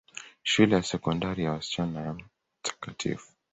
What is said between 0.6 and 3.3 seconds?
ya Sekondari ya wasichana ya Mt.